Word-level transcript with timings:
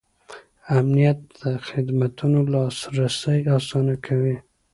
امنیت 0.77 1.19
د 1.41 1.43
خدمتونو 1.67 2.39
لاسرسی 2.53 3.39
اسانه 3.57 3.95
کوي. 4.05 4.35